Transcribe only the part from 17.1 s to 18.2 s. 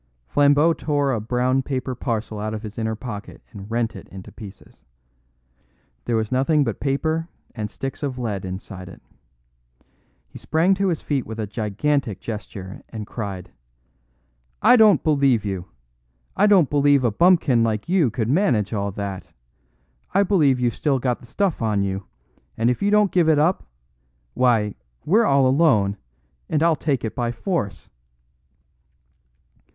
bumpkin like you